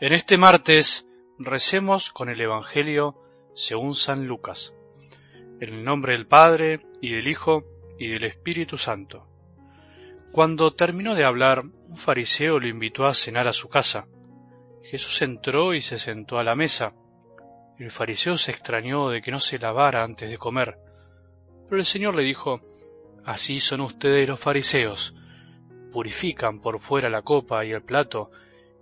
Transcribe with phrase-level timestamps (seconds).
[0.00, 1.08] En este martes
[1.40, 3.16] recemos con el Evangelio
[3.56, 4.72] según San Lucas,
[5.58, 7.64] en el nombre del Padre y del Hijo
[7.98, 9.26] y del Espíritu Santo.
[10.30, 14.06] Cuando terminó de hablar, un fariseo lo invitó a cenar a su casa.
[14.84, 16.94] Jesús entró y se sentó a la mesa.
[17.76, 20.78] El fariseo se extrañó de que no se lavara antes de comer.
[21.64, 22.60] Pero el Señor le dijo,
[23.24, 25.16] Así son ustedes los fariseos.
[25.92, 28.30] Purifican por fuera la copa y el plato,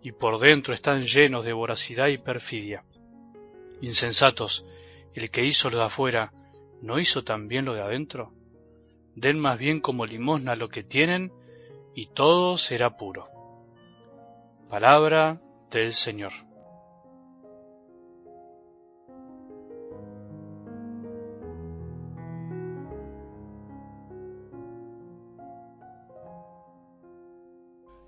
[0.03, 2.85] y por dentro están llenos de voracidad y perfidia.
[3.81, 4.65] Insensatos,
[5.15, 6.33] el que hizo lo de afuera,
[6.81, 8.33] ¿no hizo también lo de adentro?
[9.15, 11.33] Den más bien como limosna lo que tienen,
[11.95, 13.29] y todo será puro.
[14.69, 15.41] Palabra
[15.71, 16.33] del Señor.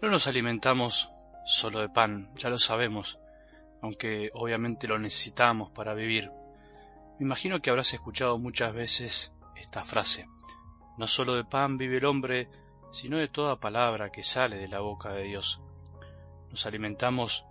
[0.00, 1.10] No nos alimentamos
[1.48, 3.18] solo de pan, ya lo sabemos,
[3.80, 6.30] aunque obviamente lo necesitamos para vivir.
[7.18, 10.28] Me imagino que habrás escuchado muchas veces esta frase.
[10.98, 12.50] No solo de pan vive el hombre,
[12.92, 15.62] sino de toda palabra que sale de la boca de Dios.
[16.50, 17.46] Nos alimentamos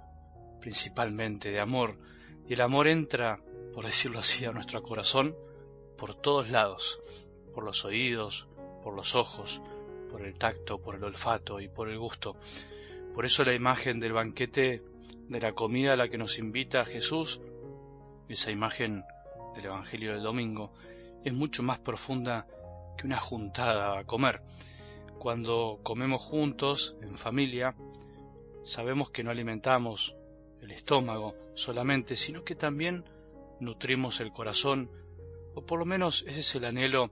[0.61, 1.97] principalmente de amor,
[2.47, 3.39] y el amor entra,
[3.73, 5.35] por decirlo así, a nuestro corazón
[5.97, 6.99] por todos lados,
[7.53, 8.47] por los oídos,
[8.83, 9.59] por los ojos,
[10.11, 12.37] por el tacto, por el olfato y por el gusto.
[13.17, 14.83] Por eso la imagen del banquete,
[15.27, 17.41] de la comida a la que nos invita Jesús,
[18.29, 19.03] esa imagen
[19.55, 20.71] del Evangelio del domingo,
[21.25, 22.45] es mucho más profunda
[22.95, 24.43] que una juntada a comer.
[25.17, 27.73] Cuando comemos juntos, en familia,
[28.63, 30.15] sabemos que no alimentamos
[30.61, 33.03] el estómago solamente, sino que también
[33.59, 34.91] nutrimos el corazón,
[35.55, 37.09] o por lo menos ese es el anhelo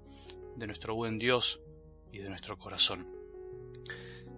[0.56, 1.64] de nuestro buen Dios
[2.12, 3.25] y de nuestro corazón.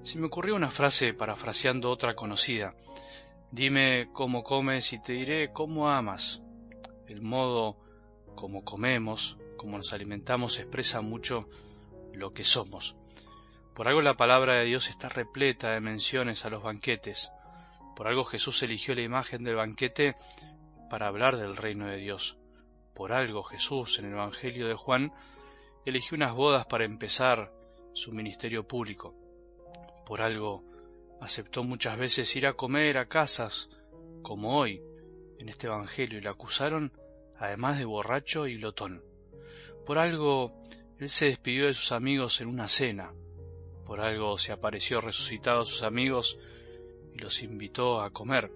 [0.03, 2.73] Se me ocurrió una frase parafraseando otra conocida.
[3.51, 6.41] Dime cómo comes y te diré cómo amas.
[7.07, 7.77] El modo
[8.35, 11.49] como comemos, como nos alimentamos, expresa mucho
[12.13, 12.95] lo que somos.
[13.73, 17.31] Por algo la palabra de Dios está repleta de menciones a los banquetes.
[17.95, 20.15] Por algo Jesús eligió la imagen del banquete
[20.89, 22.37] para hablar del reino de Dios.
[22.93, 25.11] Por algo Jesús en el Evangelio de Juan
[25.85, 27.51] eligió unas bodas para empezar
[27.93, 29.26] su ministerio público
[30.07, 30.63] por algo
[31.19, 33.69] aceptó muchas veces ir a comer a casas,
[34.21, 34.81] como hoy,
[35.37, 36.93] en este Evangelio, y le acusaron
[37.37, 39.03] además de borracho y glotón.
[39.85, 40.63] Por algo
[40.97, 43.11] él se despidió de sus amigos en una cena,
[43.85, 46.39] por algo se apareció resucitado a sus amigos
[47.13, 48.49] y los invitó a comer,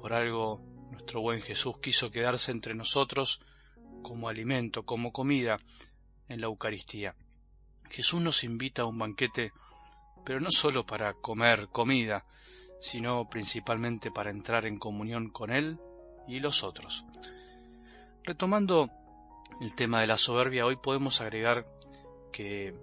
[0.00, 3.40] por algo nuestro buen Jesús quiso quedarse entre nosotros
[4.02, 5.58] como alimento, como comida
[6.26, 7.14] en la Eucaristía.
[7.90, 9.52] Jesús nos invita a un banquete
[10.24, 12.24] pero no solo para comer comida,
[12.80, 15.78] sino principalmente para entrar en comunión con Él
[16.26, 17.04] y los otros.
[18.22, 18.90] Retomando
[19.60, 21.66] el tema de la soberbia, hoy podemos agregar
[22.32, 22.74] que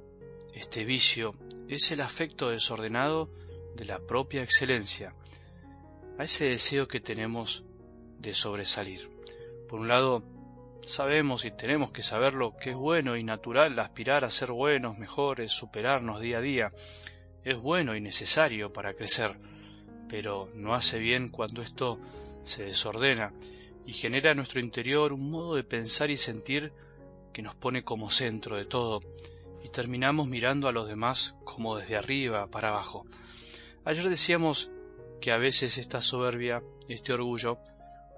[0.53, 1.35] este vicio
[1.67, 3.29] es el afecto desordenado
[3.75, 5.13] de la propia excelencia,
[6.17, 7.63] a ese deseo que tenemos
[8.19, 9.09] de sobresalir.
[9.67, 10.23] Por un lado,
[10.81, 15.51] sabemos y tenemos que saberlo que es bueno y natural aspirar a ser buenos, mejores,
[15.51, 16.71] superarnos día a día,
[17.43, 19.37] es bueno y necesario para crecer,
[20.09, 21.99] pero no hace bien cuando esto
[22.43, 23.33] se desordena
[23.85, 26.71] y genera en nuestro interior un modo de pensar y sentir
[27.33, 28.99] que nos pone como centro de todo
[29.63, 33.05] y terminamos mirando a los demás como desde arriba para abajo.
[33.85, 34.69] Ayer decíamos
[35.19, 37.57] que a veces esta soberbia, este orgullo,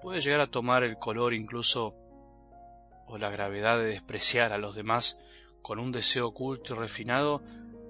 [0.02, 1.96] puede llegar a tomar el color incluso
[3.08, 5.20] o la gravedad de despreciar a los demás
[5.62, 7.42] con un deseo oculto y refinado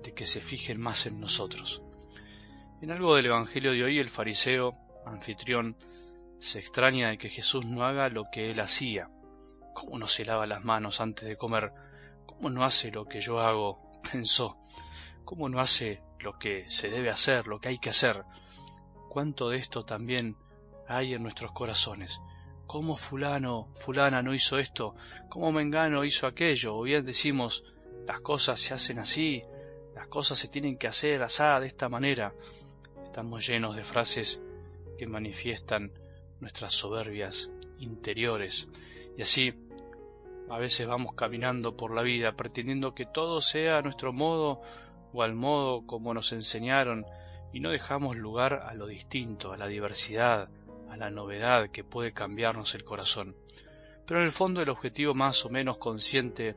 [0.04, 1.82] de que se fijen más en nosotros.
[2.82, 4.74] En algo del Evangelio de hoy el fariseo,
[5.06, 5.78] anfitrión,
[6.40, 9.10] se extraña de que Jesús no haga lo que él hacía.
[9.74, 11.72] ¿Cómo no se lava las manos antes de comer?
[12.26, 13.80] ¿Cómo no hace lo que yo hago?
[14.12, 14.58] pensó.
[15.24, 18.24] ¿Cómo no hace lo que se debe hacer, lo que hay que hacer?
[19.10, 20.36] ¿Cuánto de esto también
[20.88, 22.22] hay en nuestros corazones?
[22.68, 24.96] ¿Cómo fulano, fulana no hizo esto?
[25.30, 26.76] ¿Cómo Mengano hizo aquello?
[26.76, 27.64] O bien decimos,
[28.06, 29.44] las cosas se hacen así,
[29.96, 32.34] las cosas se tienen que hacer asada de esta manera.
[33.04, 34.42] Estamos llenos de frases
[34.98, 35.92] que manifiestan
[36.40, 37.50] nuestras soberbias
[37.80, 38.68] interiores.
[39.18, 39.54] Y así
[40.50, 44.62] a veces vamos caminando por la vida pretendiendo que todo sea a nuestro modo
[45.14, 47.06] o al modo como nos enseñaron
[47.54, 50.50] y no dejamos lugar a lo distinto, a la diversidad,
[50.90, 53.36] a la novedad que puede cambiarnos el corazón.
[54.06, 56.56] Pero en el fondo el objetivo más o menos consciente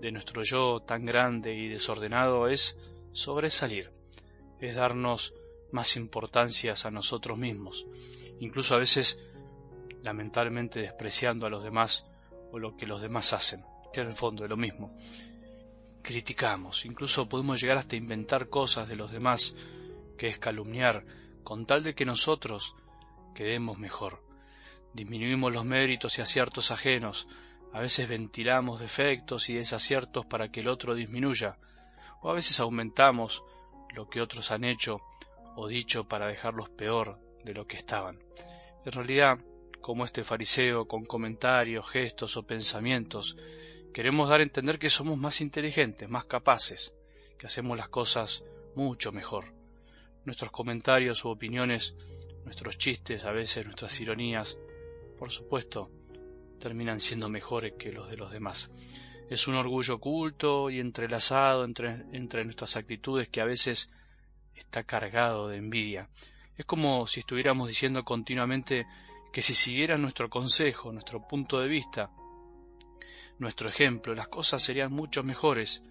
[0.00, 2.78] de nuestro yo tan grande y desordenado es
[3.12, 3.90] sobresalir,
[4.60, 5.34] es darnos
[5.72, 7.86] más importancias a nosotros mismos.
[8.38, 9.18] incluso a veces
[10.02, 12.06] lamentablemente despreciando a los demás
[12.52, 14.96] o lo que los demás hacen, que en el fondo es lo mismo.
[16.02, 19.56] Criticamos, incluso podemos llegar hasta inventar cosas de los demás,
[20.16, 21.04] que es calumniar,
[21.42, 22.76] con tal de que nosotros
[23.34, 24.22] quedemos mejor.
[24.92, 27.26] Disminuimos los méritos y aciertos ajenos,
[27.72, 31.58] a veces ventilamos defectos y desaciertos para que el otro disminuya,
[32.22, 33.44] o a veces aumentamos
[33.94, 35.00] lo que otros han hecho
[35.56, 38.18] o dicho para dejarlos peor de lo que estaban.
[38.84, 39.38] En realidad,
[39.80, 43.36] como este fariseo con comentarios, gestos o pensamientos,
[43.94, 46.94] queremos dar a entender que somos más inteligentes, más capaces,
[47.38, 49.52] que hacemos las cosas mucho mejor.
[50.24, 51.94] Nuestros comentarios u opiniones,
[52.44, 54.58] nuestros chistes, a veces nuestras ironías,
[55.18, 55.90] por supuesto,
[56.58, 58.70] terminan siendo mejores que los de los demás.
[59.28, 63.90] Es un orgullo oculto y entrelazado entre, nuestras actitudes que a veces
[64.54, 66.08] está cargado de envidia.
[66.56, 68.86] Es como si estuviéramos diciendo continuamente
[69.32, 72.10] que si siguieran nuestro consejo, nuestro punto de vista,
[73.38, 75.82] nuestro ejemplo, las cosas serían mucho mejores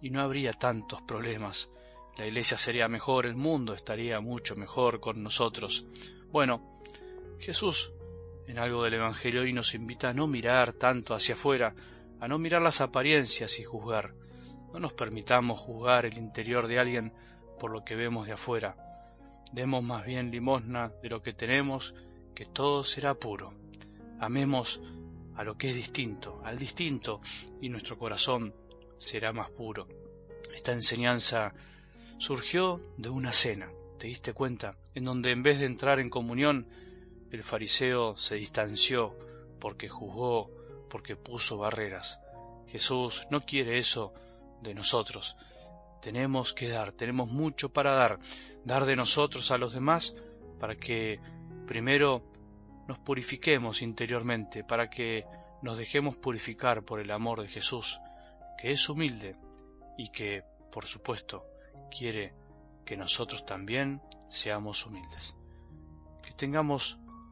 [0.00, 1.70] y no habría tantos problemas.
[2.16, 5.84] La iglesia sería mejor, el mundo estaría mucho mejor con nosotros.
[6.32, 6.80] Bueno,
[7.38, 7.92] Jesús
[8.50, 11.72] en algo del Evangelio hoy nos invita a no mirar tanto hacia afuera,
[12.18, 14.12] a no mirar las apariencias y juzgar.
[14.72, 17.12] No nos permitamos juzgar el interior de alguien
[17.60, 18.74] por lo que vemos de afuera.
[19.52, 21.94] Demos más bien limosna de lo que tenemos,
[22.34, 23.52] que todo será puro.
[24.18, 24.82] Amemos
[25.36, 27.20] a lo que es distinto, al distinto,
[27.60, 28.52] y nuestro corazón
[28.98, 29.86] será más puro.
[30.56, 31.54] Esta enseñanza
[32.18, 34.76] surgió de una cena, ¿te diste cuenta?
[34.96, 36.66] En donde en vez de entrar en comunión,
[37.30, 39.16] el fariseo se distanció
[39.60, 40.50] porque juzgó,
[40.88, 42.20] porque puso barreras.
[42.66, 44.12] Jesús no quiere eso
[44.62, 45.36] de nosotros.
[46.02, 48.18] Tenemos que dar, tenemos mucho para dar,
[48.64, 50.14] dar de nosotros a los demás
[50.58, 51.20] para que
[51.66, 52.22] primero
[52.86, 55.24] nos purifiquemos interiormente, para que
[55.62, 58.00] nos dejemos purificar por el amor de Jesús,
[58.58, 59.36] que es humilde
[59.96, 60.42] y que,
[60.72, 61.44] por supuesto,
[61.90, 62.34] quiere
[62.84, 65.36] que nosotros también seamos humildes.
[66.22, 66.98] Que tengamos